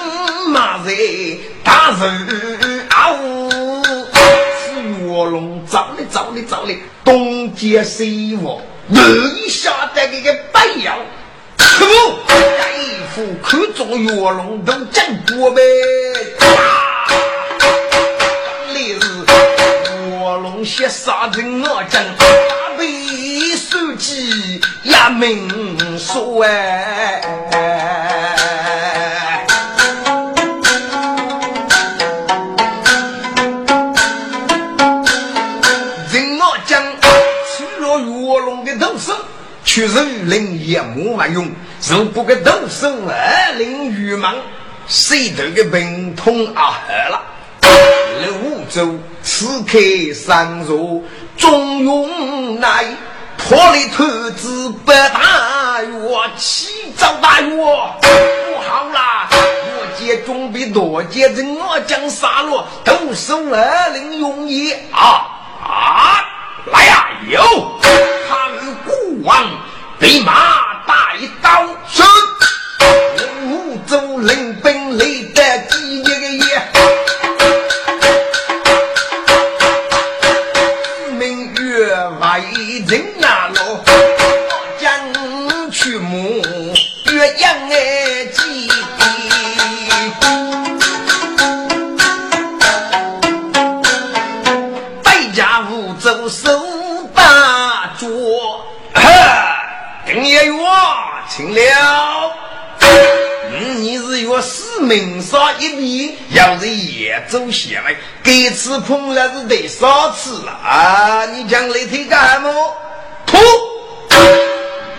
[0.49, 3.49] 马贼打人阿五，
[3.85, 8.03] 是卧龙，找你找你找你，东街是
[8.43, 10.99] 我，留下这个白杨，
[11.61, 12.56] 师傅。
[13.15, 15.63] 夫看中月龙都真多呗。
[16.39, 16.47] 当
[18.75, 19.25] 来是
[20.21, 22.25] 卧龙先杀人我真，大
[22.79, 22.87] 被
[23.57, 27.23] 手机也明说哎。
[36.13, 36.83] 人我讲，
[37.51, 39.15] 吃了月龙的头身。
[39.65, 41.51] 去人领也莫万用，
[41.81, 44.35] 如不个动手二领愚忙，
[44.89, 47.23] 谁头个病痛啊喝了？
[48.21, 48.33] 六
[48.71, 49.79] 州此刻
[50.15, 51.05] 上入
[51.37, 52.85] 中庸乃
[53.37, 59.29] 破里头子不大月，七朝大月不好啦！
[59.31, 65.29] 我接准备多接着我将杀戮，都送二领用意啊
[65.63, 66.25] 啊！
[66.73, 67.41] 来呀，有
[68.29, 68.51] 看
[68.85, 69.45] 孤王
[69.99, 70.33] 立马
[70.87, 72.03] 大一刀，是。
[73.49, 75.05] 五州领兵来
[106.47, 111.27] 要是也走下来，这次碰了是得少次了啊！
[111.27, 112.77] 你将来推干么？
[113.27, 113.37] 吐！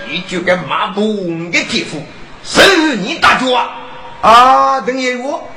[0.10, 1.02] 你就跟马步
[1.50, 2.04] 的铁夫，
[2.44, 3.70] 是你打架啊！
[4.22, 5.48] 啊，等爷我。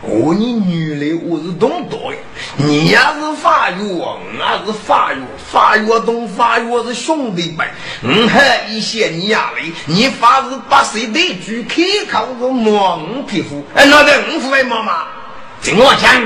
[0.00, 2.18] 哦，你女的我是懂多的，
[2.56, 4.16] 你也是法院，我
[4.64, 5.20] 是法院，
[5.50, 7.64] 法院懂法院是兄弟辈。
[8.02, 8.40] 嗯哼，
[8.70, 15.04] 一些你呀嘞，你发是把谁的句开口是蒙皮肤，哎，那得五副为妈妈。
[15.60, 16.24] 听我讲，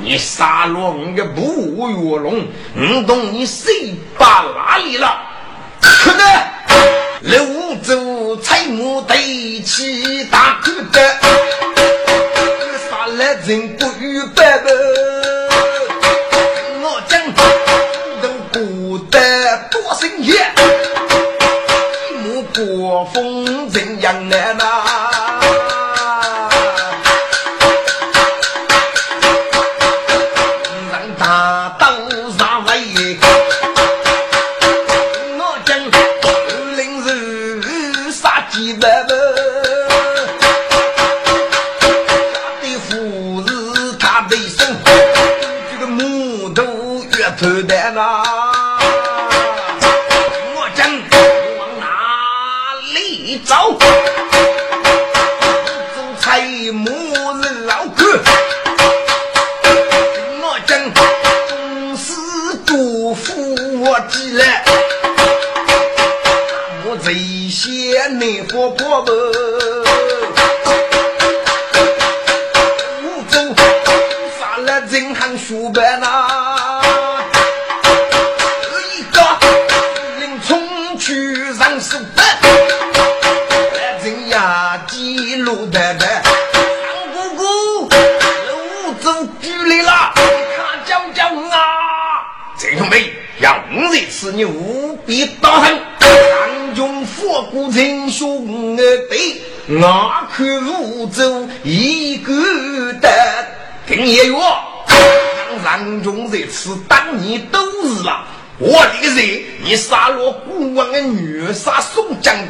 [0.00, 2.42] 你杀了我个不月龙，
[2.74, 5.20] 你懂你谁把哪里了？
[5.78, 6.24] 可得，
[7.20, 11.00] 六州彩木对起大可得。
[13.46, 15.13] 人不与拜拜，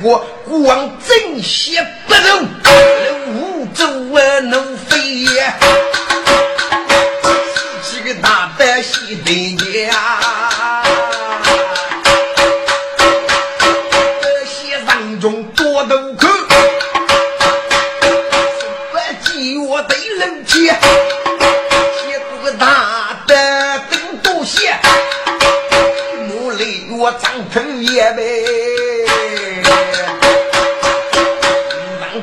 [0.05, 0.23] 我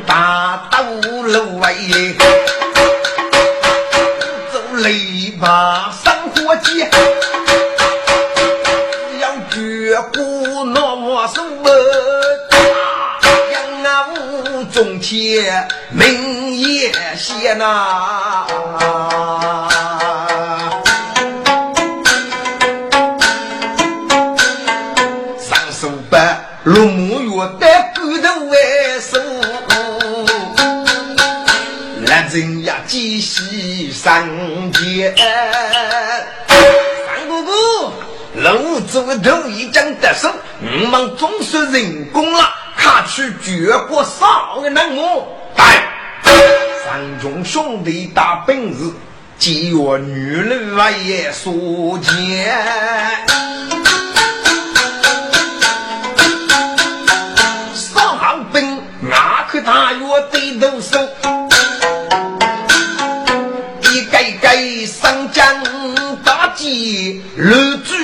[0.07, 0.81] 大刀
[1.21, 1.73] 路外，
[4.51, 6.79] 走雷把生活急，
[9.19, 11.69] 要绝不那么什么，
[13.51, 18.20] 杨啊五中天明也些呐。
[34.01, 35.13] 续上街。
[37.05, 37.51] 三姑姑，
[38.35, 42.55] 楼主头已将得手，我们总算成功了。
[42.75, 45.83] 卡去绝国少个人物，来，
[46.83, 48.91] 三中兄弟大本事，
[49.37, 52.51] 节约女人外也说钱。
[67.43, 67.95] 楼主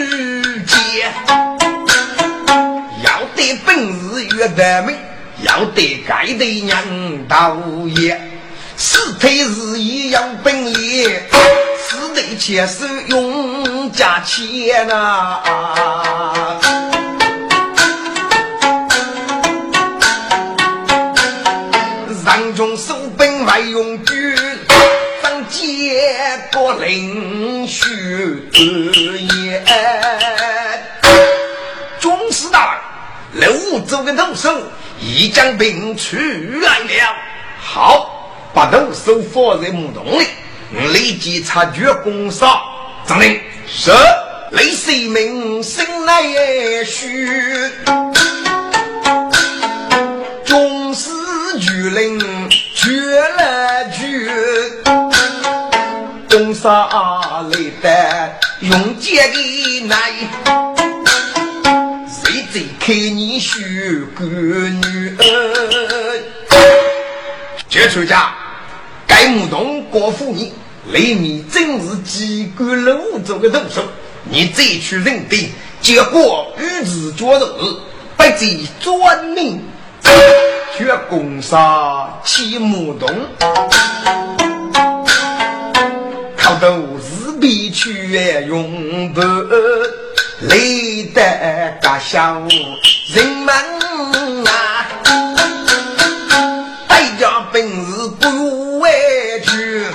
[0.66, 1.14] 杰，
[3.04, 4.96] 要得本事越得美，
[5.44, 6.82] 要得该得娘
[7.28, 8.20] 道爷。
[8.78, 11.04] 是退日一样本领，
[11.88, 16.60] 是得钱是用家钱呐、啊。
[26.38, 27.88] 结果领袖
[28.54, 29.64] 也。
[32.00, 32.80] 军师大
[33.34, 34.56] 人，刘州的头手
[35.00, 36.16] 已将兵出
[36.62, 37.16] 来了。
[37.60, 38.14] 好。
[38.54, 40.26] 把头手放在木桶里，
[40.92, 42.60] 立即察觉攻杀。
[43.06, 43.92] 张令是
[44.52, 46.24] 雷水明生来
[46.84, 47.28] 须，
[50.44, 51.12] 军师
[51.60, 54.32] 巨令绝了绝，
[56.30, 56.88] 攻杀
[57.50, 59.98] 来的用剑的来，
[62.08, 66.24] 谁在看你须个女儿？
[67.70, 68.34] 绝出家。
[69.08, 70.54] 该木洞过府你，
[70.92, 73.82] 雷米真是机关楼中的动手。
[74.26, 75.50] 你再去认定，
[75.82, 77.48] 结果与之决斗，
[78.18, 79.64] 不计专命，
[80.78, 83.08] 却攻杀起木洞，
[86.60, 89.22] 都是必去用不
[90.42, 92.42] 累得个笑
[93.14, 93.56] 人们
[94.46, 94.88] 啊，
[96.88, 98.58] 大家本事不。
[98.80, 99.86] 委屈，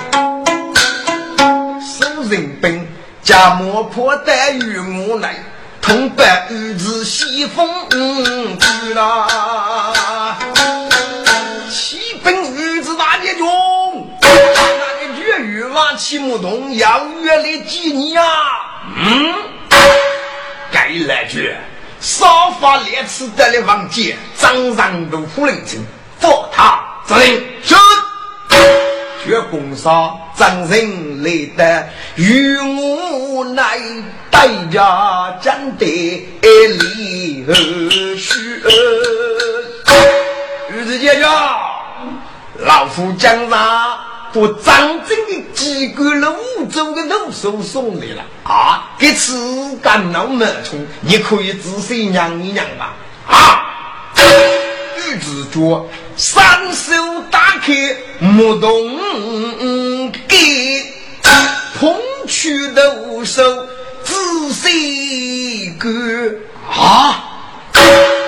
[1.79, 2.85] 受人本，
[3.23, 5.35] 家莫破带与我来，
[5.81, 9.93] 同伴与子西风去了。
[15.97, 18.27] 起不动，要约来几年啊？
[18.97, 19.33] 嗯，
[20.71, 21.55] 该来句，
[21.99, 25.79] 少发烈士得了王杰，张上都夫人称，
[26.19, 27.29] 佛他责任
[27.63, 27.75] 是。
[29.25, 33.79] 绝攻杀，张人来的与我来
[34.29, 35.85] 代家将的
[36.43, 37.53] 离合
[38.17, 38.61] 须。
[40.73, 41.25] 于是姐姐，
[42.65, 43.97] 老夫将那
[44.35, 44.65] 我真
[45.07, 48.95] 正的机关了五州的头手送来了啊！
[48.97, 52.95] 给此干老满充，你可以仔细量一量吧。
[53.27, 53.63] 啊！
[54.17, 55.85] 玉子脚。
[56.15, 56.93] 双手
[57.29, 57.73] 打开
[58.19, 60.83] 木洞给
[61.79, 61.95] 捧
[62.27, 63.67] 去的五手
[64.03, 65.91] 仔细看
[66.71, 67.23] 啊！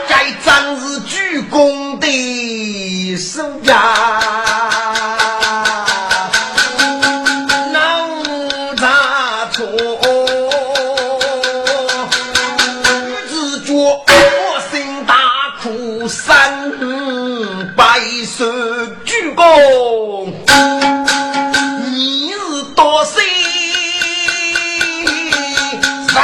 [0.08, 5.25] 该仗是鞠躬的手呀。
[19.36, 20.34] 公
[21.92, 23.22] 你是多岁
[26.08, 26.16] 上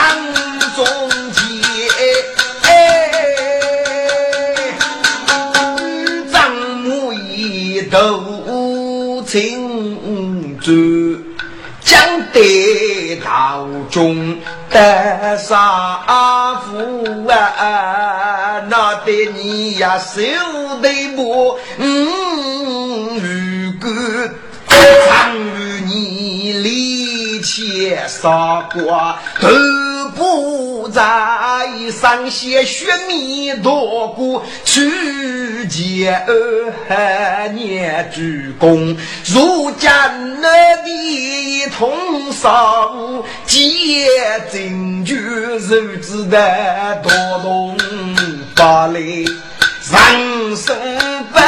[0.75, 0.85] 中
[1.33, 1.41] 间，
[6.31, 11.21] 张母一头青珠，
[11.83, 11.99] 将
[12.31, 14.37] 得道中
[14.69, 18.61] 得杀父啊！
[18.69, 20.21] 那得你呀，手
[20.81, 21.57] 得不？
[21.77, 22.30] 嗯。
[24.67, 31.01] 常与你离切杀过，都不在
[31.91, 36.25] 上写血米多过，去见
[36.89, 38.95] 二年鞠躬，
[39.33, 39.89] 如今
[40.41, 44.07] 那地通烧，结
[44.51, 47.11] 证据日子的多
[47.43, 47.77] 动
[48.55, 50.75] 发来，人生
[51.31, 51.39] 不。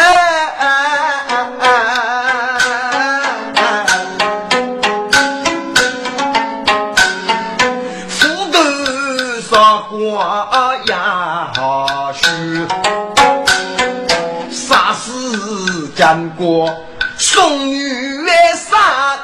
[16.04, 16.70] 战国
[17.18, 18.28] 宋玉
[18.58, 19.18] 山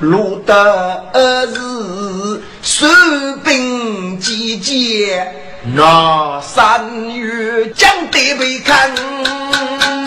[0.00, 2.86] 路得日，收
[3.44, 5.30] 兵集结
[5.76, 10.01] 那三月将得被坑。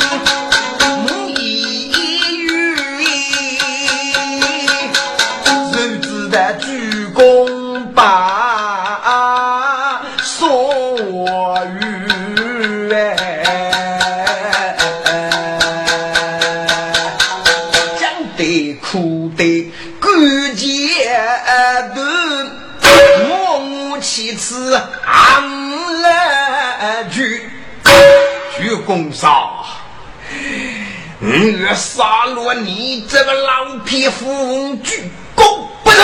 [31.28, 35.99] 我杀了你这个老匹夫，举功不成，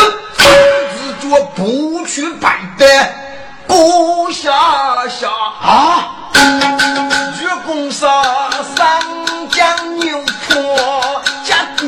[0.98, 2.86] 自作不去拜的，
[3.68, 4.52] 不下
[5.08, 5.30] 下
[5.62, 6.32] 啊！
[7.40, 9.00] 愚公杀，三
[9.52, 10.18] 江牛
[10.50, 11.88] 坡加官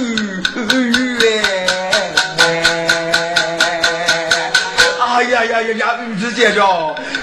[5.16, 5.86] 哎呀呀呀呀！
[6.06, 6.60] 玉子姐姐，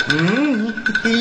[0.09, 0.40] 嗯，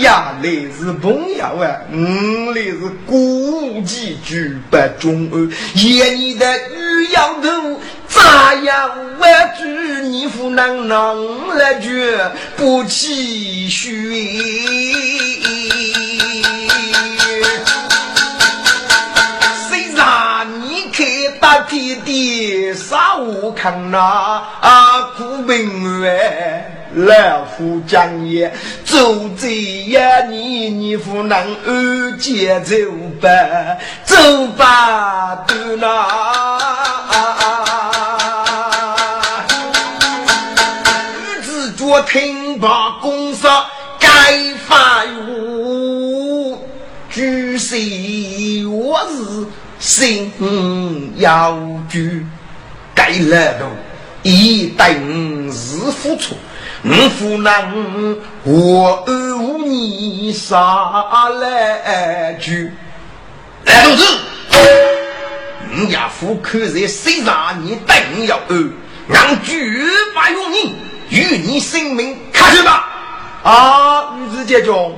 [0.02, 8.90] 呀，你是朋友啊，嗯，你是古籍举不中二，爷你的玉摇头，咋样
[9.20, 9.68] 万句
[10.04, 12.16] 你不能能来句
[12.56, 14.42] 不气虚？
[19.70, 21.04] 谁让你开
[21.40, 26.79] 大天地，杀我看那啊苦命哎！
[26.96, 28.52] 老夫讲也，
[28.84, 29.48] 走这
[29.90, 32.76] 呀，你你不能二节走
[33.22, 33.30] 吧，
[34.04, 36.08] 走吧都那。
[41.14, 43.66] 日子做听罢公杀，
[44.00, 44.10] 该
[44.68, 46.58] 发我，
[47.12, 49.46] 举谁我是
[49.80, 51.56] 心要
[51.88, 52.26] 举，
[52.96, 53.68] 该来的
[54.24, 56.36] 一等是付出。
[56.82, 62.72] 我夫能我二五你杀来句，
[63.66, 64.04] 来同志，
[65.72, 68.72] 你家父看在身上，你等要二，
[69.14, 70.76] 俺绝不用你
[71.10, 72.86] 与你性命开去吧。
[73.44, 74.98] 啊，玉子姐中，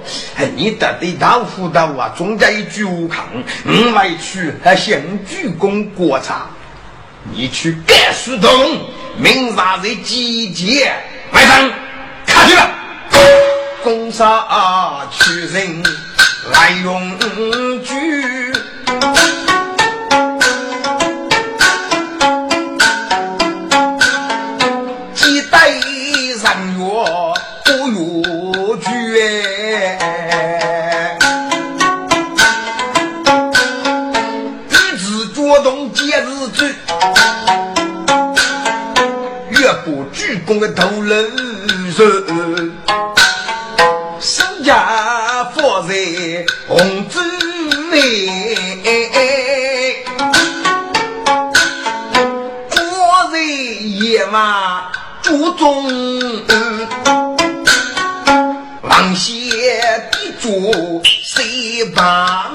[0.55, 3.25] 你得对大夫的啊，总在一句无抗，
[3.65, 6.47] 我外去还向鞠躬过场，
[7.33, 8.51] 你去干书东，
[9.17, 10.93] 明啥在季节。
[11.31, 11.71] 外甥，
[12.27, 12.69] 看去了，
[13.83, 15.83] 攻杀取人
[16.51, 17.17] 来用
[17.83, 18.51] 举，
[40.51, 41.31] 公个头颅人，
[44.19, 45.95] 身家放在
[46.67, 47.21] 红纸
[47.89, 50.03] 内，
[52.69, 52.83] 昨
[53.31, 53.37] 日
[54.03, 54.83] 夜晚
[55.21, 55.85] 注中，
[58.81, 59.31] 王谢
[60.11, 62.51] 的主谁把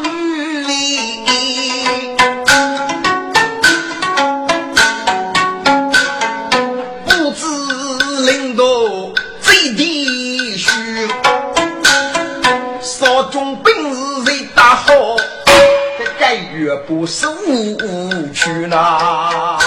[18.68, 19.58] 呐！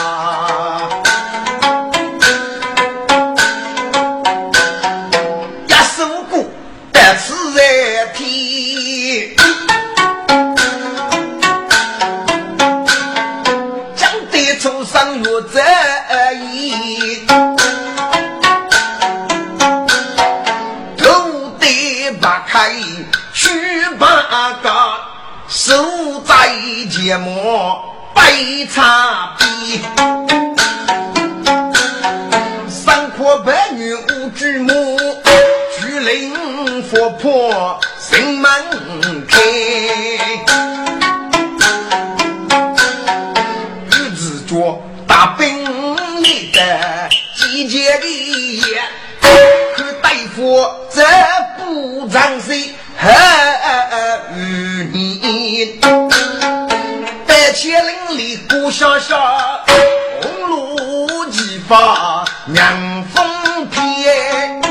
[5.67, 6.43] 一首歌
[6.91, 7.61] 得此在
[8.13, 9.35] 天，
[13.95, 17.25] 将得出上月在意，
[20.97, 22.71] 头得打开
[23.33, 23.49] 去
[23.97, 24.07] 把
[24.61, 24.69] 个
[25.47, 25.73] 手。
[26.89, 27.88] 芥末
[28.39, 29.81] 白茶比，
[32.69, 34.97] 三阔白女五举目，
[35.77, 38.49] 巨灵佛婆心门
[39.27, 39.41] 开，
[43.91, 45.61] 日子着大兵
[46.23, 48.61] 一的季节里，
[49.19, 51.03] 可大夫这
[51.57, 53.09] 不长谁和
[54.93, 55.77] 你。
[57.51, 58.08] 千林
[58.59, 59.63] 里古乡下，
[60.21, 64.61] 红炉几把凉风片。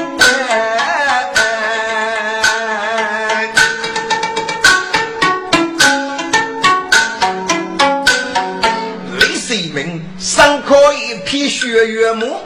[9.18, 12.36] 李世民上可一匹血月木，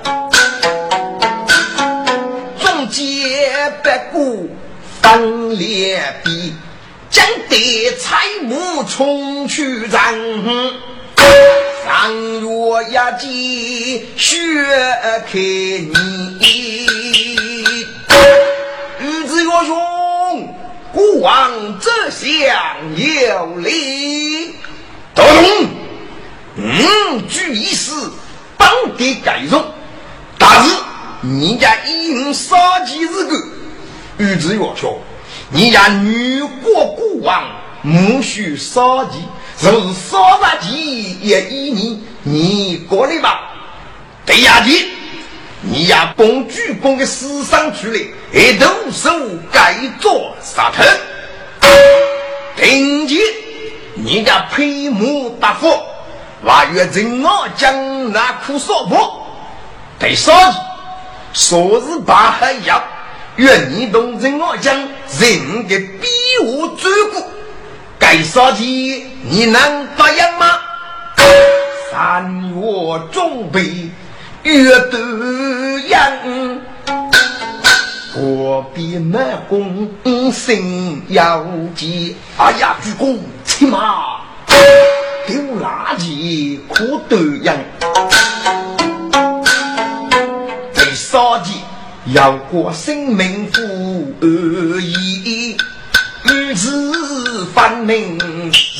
[2.60, 4.54] 中间白骨
[5.00, 6.54] 分裂壁。
[7.10, 10.14] 将得彩木冲去战，
[11.84, 13.28] 上月呀见
[14.16, 14.36] 雪
[15.30, 16.86] 开你。
[19.00, 20.54] 玉子岳兄，
[20.92, 22.26] 孤王这厢
[22.96, 24.54] 有礼。
[25.14, 25.66] 道中，
[26.56, 27.92] 嗯，据一事
[28.56, 29.64] 当得改容，
[30.38, 30.70] 但是
[31.20, 33.36] 你家因杀鸡之个，
[34.18, 34.98] 玉子岳兄。
[35.50, 37.44] 你家女国国王
[37.84, 39.28] 无需烧钱，若
[39.62, 39.68] 是
[40.10, 40.72] 烧了钱
[41.24, 43.48] 也依你，你过来吧。
[44.26, 44.88] 对呀，你，
[45.60, 48.00] 你呀，帮主公的死伤出来，
[48.32, 49.08] 一动手
[49.52, 50.82] 该做杀头。
[52.56, 53.18] 听见，
[53.94, 55.70] 你家配木大夫，
[56.44, 59.24] 话月人我将那苦说破，
[59.96, 60.60] 对烧钱，
[61.34, 62.82] 说是把还要。
[63.36, 66.08] 愿你同人我讲人的比
[66.44, 67.22] 我最过，
[68.14, 70.58] 该杀鸡你能答应吗？
[71.90, 72.60] 三月
[73.10, 73.90] 中备
[74.42, 76.12] 月都阳，
[78.12, 81.42] 何必满宫心要
[81.74, 82.14] 急？
[82.36, 84.20] 哎呀，主公，起码
[85.26, 87.56] 丢垃圾可都样，
[90.74, 91.54] 该杀鸡。
[92.12, 93.62] 要过生命富
[94.20, 95.56] 裕，日
[96.54, 98.18] 子分明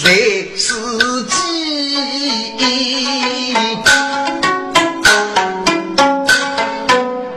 [0.03, 0.11] 在
[0.57, 1.37] 自己。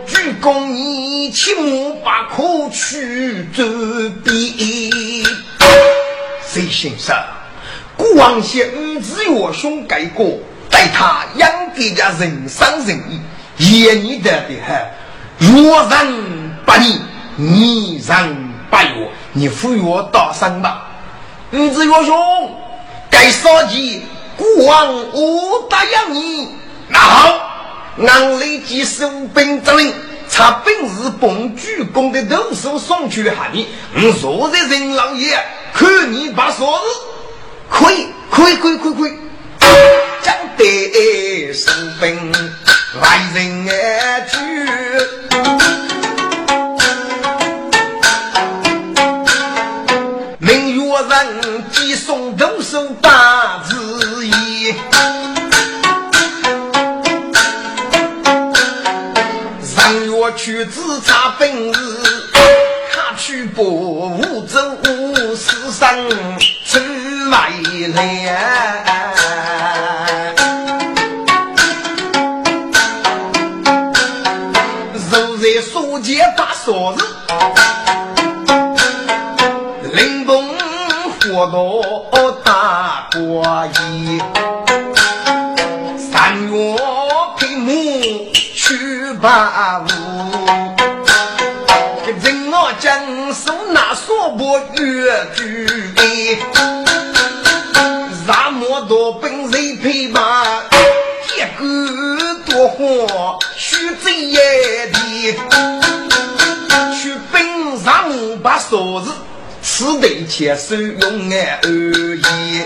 [0.08, 1.62] 鞠躬你起码
[2.04, 3.64] 把可去走
[4.24, 4.34] 遍。
[6.48, 7.16] 谁先生，
[7.98, 10.40] 古往些儿子岳兄改过，
[10.70, 13.20] 待他养给家人生人义，
[13.58, 14.76] 也你得的很。
[15.38, 17.02] 若人不你，
[17.36, 20.88] 你人不我，你扶我大山吧。
[21.52, 22.56] 儿子岳兄，
[23.10, 24.02] 该杀鸡，
[24.38, 26.56] 国王我答应你。
[26.88, 27.40] 那好，
[27.98, 29.94] 俺立即收兵责令，
[30.30, 33.68] 查本是本主公的头手送去喊你。
[33.96, 35.38] 我坐在任老爷，
[35.74, 36.66] 看你把啥子？
[37.70, 39.14] 可以，可以，可以，可以，可以。
[40.22, 42.32] 将得收兵，
[43.02, 43.68] 来人
[44.30, 44.55] 去。
[76.66, 77.06] 结发锁子，
[79.94, 80.44] 灵动
[81.22, 84.20] 活到大过一，
[85.96, 86.76] 三月
[87.38, 89.88] 平木去把路，
[92.24, 94.44] 人我将手拿锁把
[94.82, 96.40] 月举杯，
[108.46, 109.12] 把嫂子
[109.64, 112.62] 此得钱手用爱而已。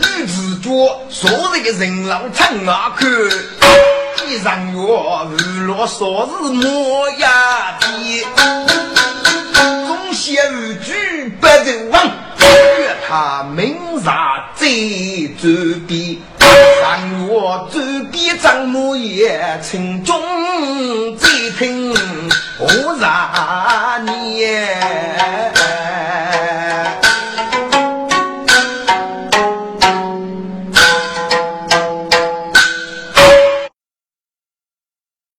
[0.00, 0.70] 女子脚
[1.10, 3.06] 说这个人老长啊看，
[4.26, 4.80] 一上月
[5.36, 8.26] 娱乐少日莫呀的，
[9.86, 12.02] 总写一句不人忘，
[12.78, 14.66] 愿他明察在
[15.38, 15.50] 周
[15.86, 16.16] 边。
[16.80, 17.78] 让我周
[18.10, 20.18] 边张木叶，城中
[21.18, 21.28] 再
[21.58, 21.94] 听
[22.58, 24.68] 无杂念